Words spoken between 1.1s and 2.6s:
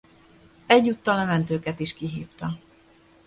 a mentőket is kihívta.